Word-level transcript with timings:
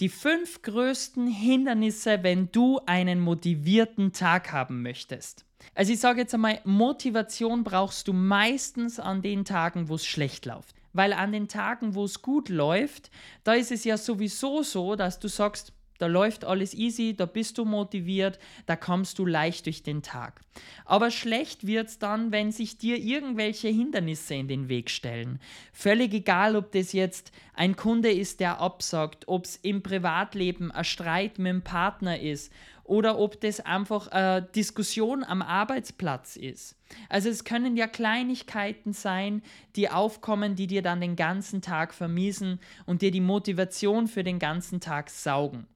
Die 0.00 0.08
fünf 0.08 0.62
größten 0.62 1.26
Hindernisse, 1.26 2.22
wenn 2.22 2.52
du 2.52 2.78
einen 2.86 3.18
motivierten 3.18 4.12
Tag 4.12 4.52
haben 4.52 4.82
möchtest. 4.82 5.44
Also 5.74 5.92
ich 5.92 5.98
sage 5.98 6.20
jetzt 6.20 6.34
einmal, 6.34 6.60
Motivation 6.62 7.64
brauchst 7.64 8.06
du 8.06 8.12
meistens 8.12 9.00
an 9.00 9.22
den 9.22 9.44
Tagen, 9.44 9.88
wo 9.88 9.96
es 9.96 10.06
schlecht 10.06 10.46
läuft. 10.46 10.76
Weil 10.92 11.12
an 11.12 11.32
den 11.32 11.48
Tagen, 11.48 11.96
wo 11.96 12.04
es 12.04 12.22
gut 12.22 12.48
läuft, 12.48 13.10
da 13.42 13.54
ist 13.54 13.72
es 13.72 13.82
ja 13.82 13.96
sowieso 13.96 14.62
so, 14.62 14.94
dass 14.94 15.18
du 15.18 15.26
sagst, 15.26 15.72
da 15.98 16.06
läuft 16.06 16.44
alles 16.44 16.74
easy, 16.74 17.14
da 17.16 17.26
bist 17.26 17.58
du 17.58 17.64
motiviert, 17.64 18.38
da 18.66 18.76
kommst 18.76 19.18
du 19.18 19.26
leicht 19.26 19.66
durch 19.66 19.82
den 19.82 20.02
Tag. 20.02 20.40
Aber 20.84 21.10
schlecht 21.10 21.66
wird 21.66 21.88
es 21.88 21.98
dann, 21.98 22.32
wenn 22.32 22.52
sich 22.52 22.78
dir 22.78 22.98
irgendwelche 22.98 23.68
Hindernisse 23.68 24.34
in 24.34 24.48
den 24.48 24.68
Weg 24.68 24.90
stellen. 24.90 25.40
Völlig 25.72 26.14
egal, 26.14 26.56
ob 26.56 26.72
das 26.72 26.92
jetzt 26.92 27.32
ein 27.54 27.76
Kunde 27.76 28.10
ist, 28.10 28.40
der 28.40 28.60
absagt, 28.60 29.26
ob 29.26 29.44
es 29.44 29.56
im 29.56 29.82
Privatleben 29.82 30.70
ein 30.70 30.84
Streit 30.84 31.38
mit 31.38 31.50
dem 31.50 31.62
Partner 31.62 32.18
ist 32.18 32.52
oder 32.88 33.18
ob 33.18 33.40
das 33.40 33.60
einfach 33.60 34.08
eine 34.08 34.42
Diskussion 34.42 35.22
am 35.22 35.42
Arbeitsplatz 35.42 36.36
ist. 36.36 36.74
Also 37.08 37.28
es 37.28 37.44
können 37.44 37.76
ja 37.76 37.86
Kleinigkeiten 37.86 38.94
sein, 38.94 39.42
die 39.76 39.90
aufkommen, 39.90 40.56
die 40.56 40.66
dir 40.66 40.82
dann 40.82 41.00
den 41.00 41.14
ganzen 41.14 41.60
Tag 41.60 41.92
vermiesen 41.92 42.60
und 42.86 43.02
dir 43.02 43.10
die 43.10 43.20
Motivation 43.20 44.08
für 44.08 44.24
den 44.24 44.38
ganzen 44.38 44.80
Tag 44.80 45.10
saugen. 45.10 45.66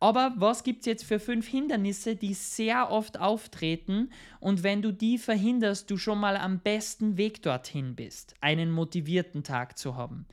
Aber 0.00 0.32
was 0.36 0.64
gibt 0.64 0.80
es 0.80 0.86
jetzt 0.86 1.04
für 1.04 1.20
fünf 1.20 1.46
Hindernisse, 1.46 2.16
die 2.16 2.32
sehr 2.32 2.90
oft 2.90 3.20
auftreten 3.20 4.10
und 4.40 4.62
wenn 4.62 4.80
du 4.80 4.92
die 4.92 5.18
verhinderst, 5.18 5.90
du 5.90 5.98
schon 5.98 6.18
mal 6.18 6.38
am 6.38 6.58
besten 6.60 7.18
Weg 7.18 7.42
dorthin 7.42 7.94
bist, 7.94 8.34
einen 8.40 8.70
motivierten 8.70 9.44
Tag 9.44 9.76
zu 9.76 9.96
haben? 9.96 10.26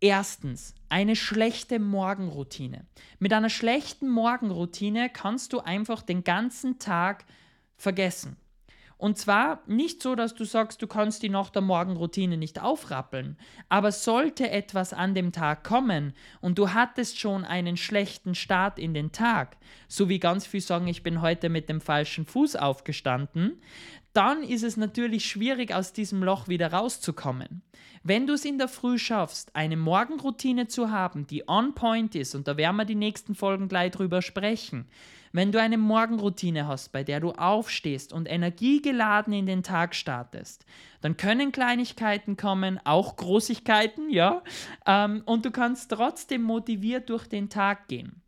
Erstens, 0.00 0.74
eine 0.88 1.14
schlechte 1.14 1.78
Morgenroutine. 1.78 2.84
Mit 3.20 3.32
einer 3.32 3.48
schlechten 3.48 4.10
Morgenroutine 4.10 5.08
kannst 5.08 5.52
du 5.52 5.60
einfach 5.60 6.02
den 6.02 6.24
ganzen 6.24 6.80
Tag 6.80 7.24
vergessen. 7.76 8.36
Und 9.04 9.18
zwar 9.18 9.60
nicht 9.66 10.02
so, 10.02 10.14
dass 10.14 10.34
du 10.34 10.46
sagst, 10.46 10.80
du 10.80 10.86
kannst 10.86 11.22
die 11.22 11.28
nach 11.28 11.50
der 11.50 11.60
Morgenroutine 11.60 12.38
nicht 12.38 12.62
aufrappeln, 12.62 13.36
aber 13.68 13.92
sollte 13.92 14.48
etwas 14.48 14.94
an 14.94 15.14
dem 15.14 15.30
Tag 15.30 15.62
kommen 15.62 16.14
und 16.40 16.56
du 16.56 16.72
hattest 16.72 17.18
schon 17.18 17.44
einen 17.44 17.76
schlechten 17.76 18.34
Start 18.34 18.78
in 18.78 18.94
den 18.94 19.12
Tag, 19.12 19.58
so 19.88 20.08
wie 20.08 20.18
ganz 20.18 20.46
viele 20.46 20.62
sagen, 20.62 20.88
ich 20.88 21.02
bin 21.02 21.20
heute 21.20 21.50
mit 21.50 21.68
dem 21.68 21.82
falschen 21.82 22.24
Fuß 22.24 22.56
aufgestanden, 22.56 23.60
dann 24.14 24.42
ist 24.42 24.62
es 24.62 24.78
natürlich 24.78 25.26
schwierig, 25.26 25.74
aus 25.74 25.92
diesem 25.92 26.22
Loch 26.22 26.48
wieder 26.48 26.72
rauszukommen. 26.72 27.60
Wenn 28.04 28.26
du 28.26 28.32
es 28.32 28.46
in 28.46 28.56
der 28.56 28.68
Früh 28.68 28.96
schaffst, 28.96 29.54
eine 29.54 29.76
Morgenroutine 29.76 30.66
zu 30.66 30.90
haben, 30.90 31.26
die 31.26 31.46
on 31.46 31.74
point 31.74 32.14
ist, 32.14 32.34
und 32.34 32.48
da 32.48 32.56
werden 32.56 32.76
wir 32.76 32.86
die 32.86 32.94
nächsten 32.94 33.34
Folgen 33.34 33.68
gleich 33.68 33.90
drüber 33.90 34.22
sprechen, 34.22 34.86
wenn 35.34 35.50
du 35.50 35.60
eine 35.60 35.78
Morgenroutine 35.78 36.68
hast, 36.68 36.92
bei 36.92 37.02
der 37.02 37.18
du 37.18 37.32
aufstehst 37.32 38.12
und 38.12 38.30
energiegeladen 38.30 39.32
in 39.32 39.46
den 39.46 39.64
Tag 39.64 39.96
startest, 39.96 40.64
dann 41.00 41.16
können 41.16 41.50
Kleinigkeiten 41.50 42.36
kommen, 42.36 42.78
auch 42.84 43.16
Großigkeiten, 43.16 44.10
ja, 44.10 44.42
ähm, 44.86 45.22
und 45.26 45.44
du 45.44 45.50
kannst 45.50 45.90
trotzdem 45.90 46.42
motiviert 46.42 47.10
durch 47.10 47.26
den 47.26 47.50
Tag 47.50 47.88
gehen. 47.88 48.22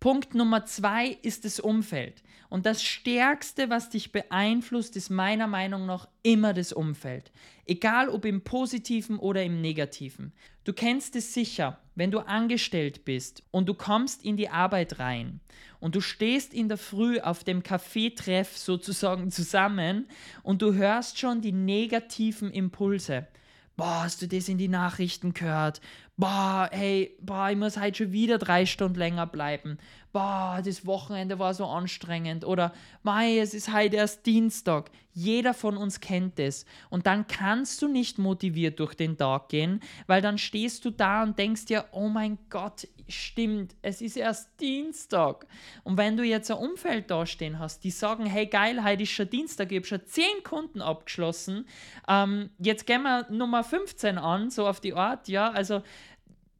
Punkt 0.00 0.34
Nummer 0.34 0.64
zwei 0.64 1.18
ist 1.20 1.44
das 1.44 1.60
Umfeld. 1.60 2.22
Und 2.48 2.64
das 2.64 2.82
Stärkste, 2.82 3.68
was 3.68 3.90
dich 3.90 4.12
beeinflusst, 4.12 4.96
ist 4.96 5.10
meiner 5.10 5.46
Meinung 5.46 5.84
nach 5.84 6.08
immer 6.22 6.54
das 6.54 6.72
Umfeld. 6.72 7.30
Egal 7.66 8.08
ob 8.08 8.24
im 8.24 8.42
positiven 8.42 9.18
oder 9.18 9.44
im 9.44 9.60
negativen. 9.60 10.32
Du 10.64 10.72
kennst 10.72 11.16
es 11.16 11.34
sicher, 11.34 11.78
wenn 11.94 12.10
du 12.10 12.20
angestellt 12.20 13.04
bist 13.04 13.42
und 13.50 13.68
du 13.68 13.74
kommst 13.74 14.24
in 14.24 14.38
die 14.38 14.48
Arbeit 14.48 14.98
rein 14.98 15.40
und 15.80 15.94
du 15.94 16.00
stehst 16.00 16.54
in 16.54 16.68
der 16.68 16.78
Früh 16.78 17.20
auf 17.20 17.44
dem 17.44 17.62
Kaffeetreff 17.62 18.56
sozusagen 18.56 19.30
zusammen 19.30 20.08
und 20.42 20.62
du 20.62 20.72
hörst 20.72 21.18
schon 21.18 21.42
die 21.42 21.52
negativen 21.52 22.50
Impulse. 22.50 23.28
Boah, 23.76 24.02
hast 24.04 24.20
du 24.20 24.28
das 24.28 24.48
in 24.48 24.58
die 24.58 24.68
Nachrichten 24.68 25.32
gehört? 25.32 25.80
Boah, 26.20 26.68
hey, 26.70 27.16
boah, 27.22 27.48
ich 27.50 27.56
muss 27.56 27.80
heute 27.80 28.04
schon 28.04 28.12
wieder 28.12 28.36
drei 28.36 28.66
Stunden 28.66 28.98
länger 28.98 29.26
bleiben. 29.26 29.78
Boah, 30.12 30.60
das 30.62 30.84
Wochenende 30.84 31.38
war 31.38 31.54
so 31.54 31.64
anstrengend. 31.64 32.44
Oder, 32.44 32.74
mei, 33.02 33.38
es 33.38 33.54
ist 33.54 33.72
heute 33.72 33.96
erst 33.96 34.26
Dienstag. 34.26 34.90
Jeder 35.12 35.54
von 35.54 35.76
uns 35.76 36.00
kennt 36.00 36.38
es. 36.38 36.66
Und 36.90 37.06
dann 37.06 37.26
kannst 37.26 37.80
du 37.80 37.88
nicht 37.88 38.18
motiviert 38.18 38.80
durch 38.80 38.94
den 38.94 39.16
Tag 39.16 39.48
gehen, 39.48 39.80
weil 40.06 40.20
dann 40.20 40.36
stehst 40.36 40.84
du 40.84 40.90
da 40.90 41.22
und 41.22 41.38
denkst 41.38 41.66
dir, 41.66 41.86
oh 41.92 42.08
mein 42.08 42.38
Gott, 42.50 42.86
stimmt, 43.08 43.74
es 43.82 44.00
ist 44.00 44.16
erst 44.16 44.60
Dienstag. 44.60 45.46
Und 45.84 45.96
wenn 45.96 46.16
du 46.16 46.24
jetzt 46.24 46.50
ein 46.50 46.58
Umfeld 46.58 47.10
dastehen 47.10 47.58
hast, 47.58 47.84
die 47.84 47.90
sagen, 47.90 48.26
hey 48.26 48.46
geil, 48.46 48.84
heute 48.84 49.02
ist 49.02 49.10
schon 49.10 49.28
Dienstag, 49.28 49.72
ich 49.72 49.78
habe 49.78 49.86
schon 49.86 50.06
zehn 50.06 50.42
Kunden 50.44 50.80
abgeschlossen, 50.80 51.66
ähm, 52.08 52.50
jetzt 52.58 52.86
gehen 52.86 53.02
wir 53.02 53.26
Nummer 53.30 53.64
15 53.64 54.18
an, 54.18 54.50
so 54.50 54.66
auf 54.66 54.80
die 54.80 54.94
Art, 54.94 55.28
ja, 55.28 55.50
also 55.50 55.82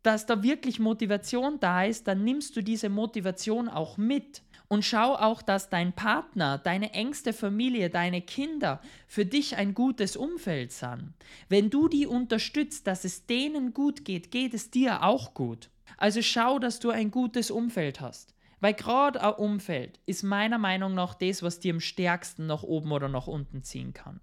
dass 0.03 0.27
da 0.27 0.43
wirklich 0.43 0.79
Motivation 0.79 1.61
da 1.61 1.85
ist, 1.85 2.09
dann 2.09 2.25
nimmst 2.25 2.57
du 2.57 2.63
diese 2.63 2.89
Motivation 2.89 3.69
auch 3.69 3.97
mit. 3.97 4.43
Und 4.69 4.85
schau 4.85 5.15
auch, 5.17 5.43
dass 5.43 5.69
dein 5.69 5.93
Partner, 5.93 6.57
deine 6.57 6.95
engste 6.95 7.33
Familie, 7.33 7.91
deine 7.91 8.23
Kinder 8.23 8.81
für 9.09 9.27
dich 9.27 9.57
ein 9.57 9.75
gutes 9.75 10.17
Umfeld 10.17 10.71
sind. 10.71 11.13
Wenn 11.49 11.71
du 11.71 11.89
die 11.89 12.07
unterstützt, 12.07 12.87
dass 12.87 13.05
es 13.05 13.27
denen 13.27 13.75
gut 13.75 14.05
geht, 14.05 14.31
geht 14.31 14.55
es 14.55 14.71
dir 14.71 15.03
auch 15.03 15.35
gut. 15.35 15.71
Also 15.97 16.23
schau, 16.23 16.61
dass 16.61 16.79
du 16.79 16.91
ein 16.91 17.11
gutes 17.11 17.51
Umfeld 17.51 18.01
hast. 18.01 18.35
Weil 18.61 18.75
gerade 18.75 19.23
ein 19.23 19.35
Umfeld 19.35 19.99
ist 20.07 20.23
meiner 20.23 20.59
Meinung 20.59 20.95
nach 20.95 21.15
das, 21.15 21.43
was 21.43 21.61
dir 21.61 21.75
am 21.75 21.81
stärksten 21.81 22.47
nach 22.47 22.63
oben 22.63 22.93
oder 22.93 23.09
nach 23.09 23.27
unten 23.27 23.63
ziehen 23.63 23.93
kann. 23.93 24.21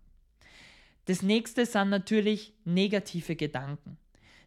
Das 1.05 1.21
nächste 1.21 1.65
sind 1.65 1.89
natürlich 1.89 2.53
negative 2.63 3.35
Gedanken. 3.35 3.97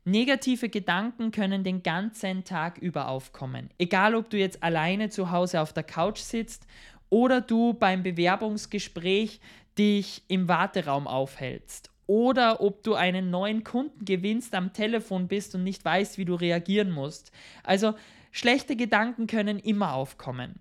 Negative 0.04 0.70
Gedanken 0.70 1.30
können 1.30 1.62
den 1.62 1.82
ganzen 1.82 2.44
Tag 2.44 2.78
über 2.78 3.08
aufkommen. 3.08 3.68
Egal, 3.78 4.14
ob 4.14 4.30
du 4.30 4.38
jetzt 4.38 4.62
alleine 4.62 5.10
zu 5.10 5.30
Hause 5.30 5.60
auf 5.60 5.72
der 5.72 5.82
Couch 5.82 6.20
sitzt 6.20 6.66
oder 7.10 7.40
du 7.40 7.74
beim 7.74 8.02
Bewerbungsgespräch 8.02 9.40
dich 9.76 10.22
im 10.28 10.48
Warteraum 10.48 11.06
aufhältst 11.06 11.90
oder 12.06 12.60
ob 12.60 12.82
du 12.82 12.94
einen 12.94 13.30
neuen 13.30 13.62
Kunden 13.62 14.04
gewinnst, 14.04 14.54
am 14.54 14.72
Telefon 14.72 15.28
bist 15.28 15.54
und 15.54 15.64
nicht 15.64 15.84
weißt, 15.84 16.18
wie 16.18 16.24
du 16.24 16.34
reagieren 16.34 16.90
musst. 16.90 17.30
Also 17.62 17.94
schlechte 18.32 18.76
Gedanken 18.76 19.26
können 19.26 19.58
immer 19.58 19.94
aufkommen. 19.94 20.60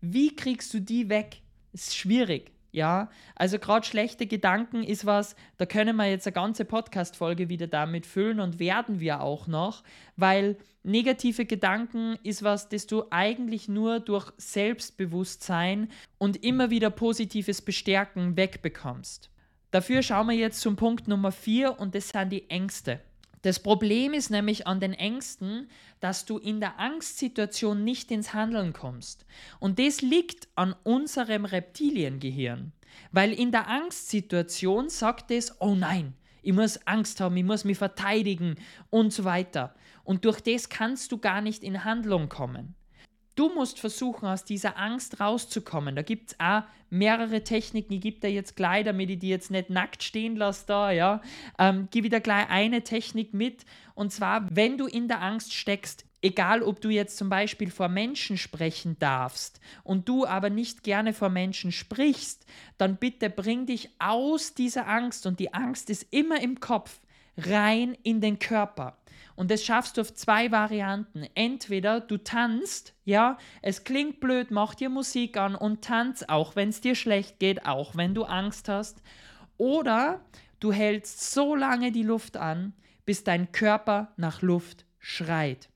Wie 0.00 0.34
kriegst 0.34 0.72
du 0.72 0.80
die 0.80 1.08
weg? 1.08 1.42
Ist 1.72 1.96
schwierig. 1.96 2.50
Ja, 2.78 3.10
also 3.34 3.58
gerade 3.58 3.84
schlechte 3.84 4.28
Gedanken 4.28 4.84
ist 4.84 5.04
was, 5.04 5.34
da 5.56 5.66
können 5.66 5.96
wir 5.96 6.08
jetzt 6.08 6.28
eine 6.28 6.34
ganze 6.34 6.64
Podcast-Folge 6.64 7.48
wieder 7.48 7.66
damit 7.66 8.06
füllen 8.06 8.38
und 8.38 8.60
werden 8.60 9.00
wir 9.00 9.20
auch 9.20 9.48
noch, 9.48 9.82
weil 10.14 10.56
negative 10.84 11.44
Gedanken 11.44 12.16
ist 12.22 12.44
was, 12.44 12.68
das 12.68 12.86
du 12.86 13.02
eigentlich 13.10 13.66
nur 13.66 13.98
durch 13.98 14.30
Selbstbewusstsein 14.36 15.88
und 16.18 16.44
immer 16.44 16.70
wieder 16.70 16.90
positives 16.90 17.62
Bestärken 17.62 18.36
wegbekommst. 18.36 19.28
Dafür 19.72 20.04
schauen 20.04 20.28
wir 20.28 20.36
jetzt 20.36 20.60
zum 20.60 20.76
Punkt 20.76 21.08
Nummer 21.08 21.32
4 21.32 21.80
und 21.80 21.96
das 21.96 22.10
sind 22.10 22.30
die 22.30 22.48
Ängste. 22.48 23.00
Das 23.48 23.60
Problem 23.60 24.12
ist 24.12 24.28
nämlich 24.28 24.66
an 24.66 24.78
den 24.78 24.92
Ängsten, 24.92 25.70
dass 26.00 26.26
du 26.26 26.36
in 26.36 26.60
der 26.60 26.78
Angstsituation 26.78 27.82
nicht 27.82 28.10
ins 28.10 28.34
Handeln 28.34 28.74
kommst. 28.74 29.24
Und 29.58 29.78
das 29.78 30.02
liegt 30.02 30.48
an 30.54 30.74
unserem 30.82 31.46
Reptiliengehirn. 31.46 32.72
Weil 33.10 33.32
in 33.32 33.50
der 33.50 33.66
Angstsituation 33.66 34.90
sagt 34.90 35.30
es, 35.30 35.62
oh 35.62 35.74
nein, 35.74 36.12
ich 36.42 36.52
muss 36.52 36.86
Angst 36.86 37.22
haben, 37.22 37.38
ich 37.38 37.44
muss 37.44 37.64
mich 37.64 37.78
verteidigen 37.78 38.56
und 38.90 39.14
so 39.14 39.24
weiter. 39.24 39.74
Und 40.04 40.26
durch 40.26 40.42
das 40.42 40.68
kannst 40.68 41.10
du 41.10 41.16
gar 41.16 41.40
nicht 41.40 41.62
in 41.62 41.84
Handlung 41.84 42.28
kommen. 42.28 42.74
Du 43.38 43.50
musst 43.50 43.78
versuchen, 43.78 44.26
aus 44.26 44.44
dieser 44.44 44.76
Angst 44.76 45.20
rauszukommen. 45.20 45.94
Da 45.94 46.02
gibt 46.02 46.32
es 46.32 46.40
auch 46.40 46.64
mehrere 46.90 47.44
Techniken. 47.44 47.92
Ich 47.92 48.00
gebe 48.00 48.18
dir 48.18 48.32
jetzt 48.32 48.56
gleich, 48.56 48.84
damit 48.84 49.10
ich 49.10 49.20
die 49.20 49.28
jetzt 49.28 49.52
nicht 49.52 49.70
nackt 49.70 50.02
stehen 50.02 50.34
lasse 50.34 50.64
da, 50.66 50.90
ja, 50.90 51.22
ähm, 51.56 51.86
gebe 51.92 52.08
ich 52.08 52.10
dir 52.10 52.20
gleich 52.20 52.50
eine 52.50 52.82
Technik 52.82 53.34
mit. 53.34 53.64
Und 53.94 54.12
zwar, 54.12 54.44
wenn 54.50 54.76
du 54.76 54.86
in 54.86 55.06
der 55.06 55.22
Angst 55.22 55.54
steckst, 55.54 56.04
egal 56.20 56.64
ob 56.64 56.80
du 56.80 56.88
jetzt 56.88 57.16
zum 57.16 57.28
Beispiel 57.28 57.70
vor 57.70 57.86
Menschen 57.86 58.38
sprechen 58.38 58.96
darfst 58.98 59.60
und 59.84 60.08
du 60.08 60.26
aber 60.26 60.50
nicht 60.50 60.82
gerne 60.82 61.12
vor 61.12 61.28
Menschen 61.28 61.70
sprichst, 61.70 62.44
dann 62.76 62.96
bitte 62.96 63.30
bring 63.30 63.66
dich 63.66 63.90
aus 64.00 64.54
dieser 64.54 64.88
Angst 64.88 65.26
und 65.26 65.38
die 65.38 65.54
Angst 65.54 65.90
ist 65.90 66.12
immer 66.12 66.40
im 66.42 66.58
Kopf 66.58 66.98
rein 67.38 67.96
in 68.02 68.20
den 68.20 68.38
Körper. 68.38 68.98
Und 69.36 69.50
das 69.52 69.64
schaffst 69.64 69.96
du 69.96 70.00
auf 70.00 70.12
zwei 70.14 70.50
Varianten. 70.50 71.24
Entweder 71.34 72.00
du 72.00 72.18
tanzt, 72.18 72.94
ja, 73.04 73.38
es 73.62 73.84
klingt 73.84 74.18
blöd, 74.18 74.50
mach 74.50 74.74
dir 74.74 74.88
Musik 74.88 75.36
an 75.36 75.54
und 75.54 75.82
tanz, 75.82 76.24
auch 76.26 76.56
wenn 76.56 76.70
es 76.70 76.80
dir 76.80 76.96
schlecht 76.96 77.38
geht, 77.38 77.64
auch 77.64 77.94
wenn 77.94 78.14
du 78.14 78.24
Angst 78.24 78.68
hast. 78.68 79.00
Oder 79.56 80.20
du 80.58 80.72
hältst 80.72 81.32
so 81.32 81.54
lange 81.54 81.92
die 81.92 82.02
Luft 82.02 82.36
an, 82.36 82.72
bis 83.06 83.22
dein 83.22 83.52
Körper 83.52 84.12
nach 84.16 84.42
Luft 84.42 84.84
schreit. 84.98 85.68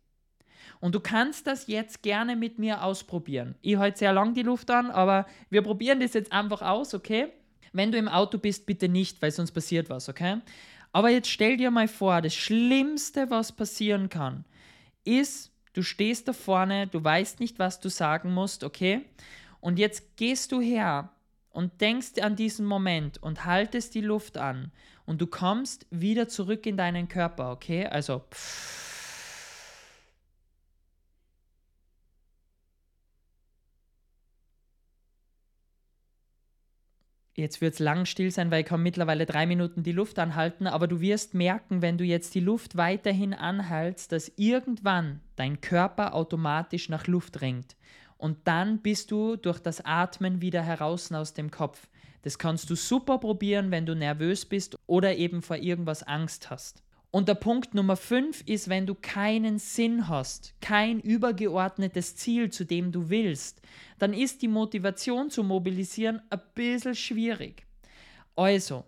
Und 0.80 0.96
du 0.96 1.00
kannst 1.00 1.46
das 1.46 1.68
jetzt 1.68 2.02
gerne 2.02 2.34
mit 2.34 2.58
mir 2.58 2.82
ausprobieren. 2.82 3.54
Ich 3.62 3.76
halte 3.76 3.98
sehr 4.00 4.12
lang 4.12 4.34
die 4.34 4.42
Luft 4.42 4.68
an, 4.72 4.90
aber 4.90 5.26
wir 5.48 5.62
probieren 5.62 6.00
das 6.00 6.14
jetzt 6.14 6.32
einfach 6.32 6.62
aus, 6.62 6.92
okay? 6.92 7.28
Wenn 7.72 7.92
du 7.92 7.98
im 7.98 8.08
Auto 8.08 8.38
bist, 8.38 8.66
bitte 8.66 8.88
nicht, 8.88 9.22
weil 9.22 9.30
sonst 9.30 9.52
passiert 9.52 9.88
was, 9.88 10.08
okay? 10.08 10.40
Aber 10.92 11.08
jetzt 11.08 11.28
stell 11.28 11.56
dir 11.56 11.70
mal 11.70 11.88
vor, 11.88 12.20
das 12.20 12.34
Schlimmste, 12.34 13.30
was 13.30 13.52
passieren 13.52 14.08
kann, 14.08 14.44
ist, 15.04 15.50
du 15.72 15.82
stehst 15.82 16.28
da 16.28 16.32
vorne, 16.32 16.86
du 16.86 17.02
weißt 17.02 17.40
nicht, 17.40 17.58
was 17.58 17.80
du 17.80 17.88
sagen 17.88 18.32
musst, 18.32 18.62
okay? 18.62 19.04
Und 19.60 19.78
jetzt 19.78 20.16
gehst 20.16 20.52
du 20.52 20.60
her 20.60 21.10
und 21.50 21.80
denkst 21.80 22.18
an 22.20 22.36
diesen 22.36 22.66
Moment 22.66 23.22
und 23.22 23.44
haltest 23.44 23.94
die 23.94 24.00
Luft 24.00 24.36
an 24.36 24.70
und 25.06 25.20
du 25.20 25.26
kommst 25.26 25.86
wieder 25.90 26.28
zurück 26.28 26.66
in 26.66 26.76
deinen 26.76 27.08
Körper, 27.08 27.52
okay? 27.52 27.86
Also 27.86 28.22
pff, 28.30 28.91
Jetzt 37.34 37.62
wird 37.62 37.74
es 37.74 37.78
lang 37.78 38.04
still 38.04 38.30
sein, 38.30 38.50
weil 38.50 38.60
ich 38.60 38.66
kann 38.66 38.82
mittlerweile 38.82 39.24
drei 39.24 39.46
Minuten 39.46 39.82
die 39.82 39.92
Luft 39.92 40.18
anhalten, 40.18 40.66
aber 40.66 40.86
du 40.86 41.00
wirst 41.00 41.32
merken, 41.32 41.80
wenn 41.80 41.96
du 41.96 42.04
jetzt 42.04 42.34
die 42.34 42.40
Luft 42.40 42.76
weiterhin 42.76 43.32
anhältst, 43.32 44.12
dass 44.12 44.32
irgendwann 44.36 45.20
dein 45.36 45.62
Körper 45.62 46.14
automatisch 46.14 46.90
nach 46.90 47.06
Luft 47.06 47.40
ringt. 47.40 47.76
Und 48.18 48.36
dann 48.44 48.80
bist 48.82 49.10
du 49.10 49.36
durch 49.36 49.58
das 49.58 49.84
Atmen 49.84 50.42
wieder 50.42 50.62
heraus 50.62 51.10
aus 51.10 51.32
dem 51.32 51.50
Kopf. 51.50 51.88
Das 52.20 52.38
kannst 52.38 52.68
du 52.68 52.76
super 52.76 53.18
probieren, 53.18 53.70
wenn 53.70 53.86
du 53.86 53.96
nervös 53.96 54.44
bist 54.44 54.78
oder 54.86 55.16
eben 55.16 55.42
vor 55.42 55.56
irgendwas 55.56 56.02
Angst 56.02 56.50
hast. 56.50 56.82
Und 57.14 57.28
der 57.28 57.34
Punkt 57.34 57.74
Nummer 57.74 57.96
5 57.96 58.44
ist, 58.46 58.70
wenn 58.70 58.86
du 58.86 58.94
keinen 58.94 59.58
Sinn 59.58 60.08
hast, 60.08 60.54
kein 60.62 60.98
übergeordnetes 60.98 62.16
Ziel, 62.16 62.50
zu 62.50 62.64
dem 62.64 62.90
du 62.90 63.10
willst, 63.10 63.60
dann 63.98 64.14
ist 64.14 64.40
die 64.40 64.48
Motivation 64.48 65.28
zu 65.28 65.44
mobilisieren 65.44 66.22
ein 66.30 66.40
bisschen 66.54 66.94
schwierig. 66.94 67.66
Also, 68.34 68.86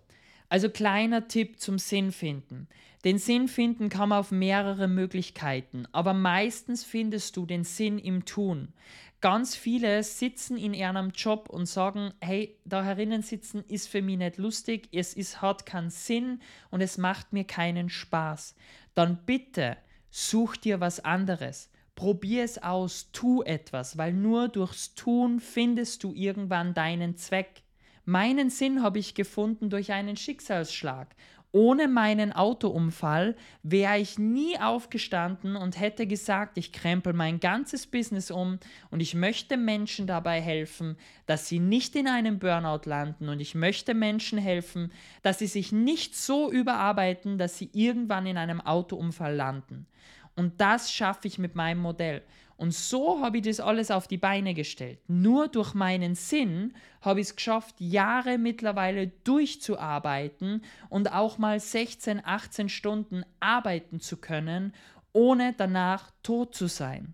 also 0.49 0.69
kleiner 0.69 1.27
Tipp 1.27 1.59
zum 1.59 1.79
Sinn 1.79 2.11
finden. 2.11 2.67
Den 3.03 3.19
Sinn 3.19 3.47
finden 3.47 3.89
kann 3.89 4.09
man 4.09 4.19
auf 4.19 4.31
mehrere 4.31 4.87
Möglichkeiten, 4.87 5.87
aber 5.91 6.13
meistens 6.13 6.83
findest 6.83 7.37
du 7.37 7.45
den 7.45 7.63
Sinn 7.63 7.99
im 7.99 8.25
Tun. 8.25 8.73
Ganz 9.21 9.55
viele 9.55 10.03
sitzen 10.03 10.57
in 10.57 10.73
ihrem 10.73 11.11
Job 11.11 11.49
und 11.49 11.65
sagen, 11.65 12.13
hey, 12.21 12.57
da 12.65 12.83
herinnen 12.83 13.21
sitzen 13.21 13.63
ist 13.67 13.87
für 13.87 14.01
mich 14.01 14.17
nicht 14.17 14.37
lustig, 14.37 14.89
es 14.91 15.13
ist, 15.13 15.41
hat 15.41 15.65
keinen 15.65 15.89
Sinn 15.89 16.41
und 16.69 16.81
es 16.81 16.97
macht 16.97 17.33
mir 17.33 17.43
keinen 17.43 17.89
Spaß. 17.89 18.55
Dann 18.93 19.25
bitte 19.25 19.77
such 20.11 20.57
dir 20.57 20.79
was 20.79 21.03
anderes. 21.03 21.69
Probier 21.95 22.43
es 22.43 22.61
aus, 22.61 23.11
tu 23.13 23.41
etwas, 23.41 23.97
weil 23.97 24.13
nur 24.13 24.47
durchs 24.49 24.95
Tun 24.95 25.39
findest 25.39 26.03
du 26.03 26.13
irgendwann 26.13 26.73
deinen 26.73 27.15
Zweck. 27.15 27.63
Meinen 28.05 28.49
Sinn 28.49 28.83
habe 28.83 28.99
ich 28.99 29.15
gefunden 29.15 29.69
durch 29.69 29.91
einen 29.91 30.15
Schicksalsschlag 30.15 31.15
ohne 31.55 31.87
meinen 31.87 32.33
Autounfall 32.33 33.33
wäre 33.63 33.97
ich 33.97 34.19
nie 34.19 34.59
aufgestanden 34.59 35.55
und 35.55 35.79
hätte 35.79 36.05
gesagt, 36.05 36.57
ich 36.57 36.73
krempel 36.73 37.13
mein 37.13 37.39
ganzes 37.39 37.87
Business 37.87 38.29
um 38.29 38.59
und 38.91 38.99
ich 38.99 39.15
möchte 39.15 39.55
Menschen 39.55 40.05
dabei 40.05 40.41
helfen, 40.41 40.97
dass 41.27 41.47
sie 41.47 41.59
nicht 41.59 41.95
in 41.95 42.09
einem 42.09 42.39
Burnout 42.39 42.89
landen 42.89 43.29
und 43.29 43.39
ich 43.39 43.55
möchte 43.55 43.93
Menschen 43.93 44.37
helfen, 44.37 44.91
dass 45.21 45.39
sie 45.39 45.47
sich 45.47 45.71
nicht 45.71 46.17
so 46.17 46.51
überarbeiten, 46.51 47.37
dass 47.37 47.57
sie 47.57 47.69
irgendwann 47.71 48.25
in 48.25 48.35
einem 48.35 48.59
Autounfall 48.59 49.33
landen. 49.33 49.87
Und 50.35 50.59
das 50.59 50.91
schaffe 50.91 51.29
ich 51.29 51.37
mit 51.37 51.55
meinem 51.55 51.79
Modell. 51.79 52.21
Und 52.57 52.73
so 52.73 53.21
habe 53.21 53.37
ich 53.37 53.43
das 53.43 53.59
alles 53.59 53.91
auf 53.91 54.07
die 54.07 54.17
Beine 54.17 54.53
gestellt. 54.53 54.99
Nur 55.07 55.49
durch 55.49 55.73
meinen 55.73 56.15
Sinn 56.15 56.73
habe 57.01 57.19
ich 57.19 57.27
es 57.27 57.35
geschafft, 57.35 57.75
Jahre 57.79 58.37
mittlerweile 58.37 59.07
durchzuarbeiten 59.07 60.63
und 60.89 61.11
auch 61.11 61.37
mal 61.37 61.59
16, 61.59 62.25
18 62.25 62.69
Stunden 62.69 63.25
arbeiten 63.41 63.99
zu 63.99 64.17
können, 64.17 64.73
ohne 65.11 65.53
danach 65.57 66.11
tot 66.23 66.55
zu 66.55 66.67
sein. 66.67 67.13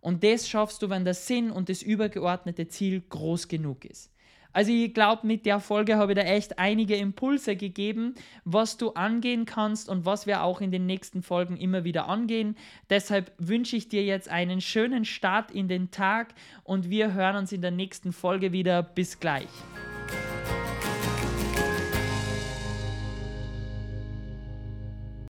Und 0.00 0.22
das 0.22 0.46
schaffst 0.46 0.82
du, 0.82 0.90
wenn 0.90 1.06
der 1.06 1.14
Sinn 1.14 1.50
und 1.50 1.70
das 1.70 1.82
übergeordnete 1.82 2.68
Ziel 2.68 3.00
groß 3.00 3.48
genug 3.48 3.86
ist. 3.86 4.13
Also 4.54 4.70
ich 4.72 4.94
glaube, 4.94 5.26
mit 5.26 5.44
der 5.44 5.60
Folge 5.60 5.96
habe 5.96 6.12
ich 6.12 6.18
da 6.18 6.24
echt 6.24 6.58
einige 6.58 6.96
Impulse 6.96 7.56
gegeben, 7.56 8.14
was 8.44 8.78
du 8.78 8.92
angehen 8.92 9.44
kannst 9.44 9.88
und 9.88 10.06
was 10.06 10.26
wir 10.26 10.42
auch 10.42 10.60
in 10.60 10.70
den 10.70 10.86
nächsten 10.86 11.22
Folgen 11.22 11.56
immer 11.56 11.84
wieder 11.84 12.08
angehen. 12.08 12.56
Deshalb 12.88 13.32
wünsche 13.36 13.76
ich 13.76 13.88
dir 13.88 14.04
jetzt 14.04 14.30
einen 14.30 14.60
schönen 14.60 15.04
Start 15.04 15.50
in 15.50 15.68
den 15.68 15.90
Tag 15.90 16.34
und 16.62 16.88
wir 16.88 17.12
hören 17.12 17.36
uns 17.36 17.52
in 17.52 17.60
der 17.60 17.72
nächsten 17.72 18.12
Folge 18.12 18.52
wieder. 18.52 18.82
Bis 18.82 19.18
gleich. 19.18 19.48